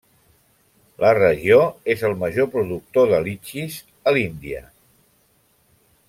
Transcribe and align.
La 1.03 1.09
regió 1.17 1.59
és 1.95 2.01
el 2.09 2.15
major 2.23 2.49
productor 2.57 3.11
de 3.15 3.19
litxis 3.27 3.77
a 4.13 4.19
l'Índia. 4.19 4.63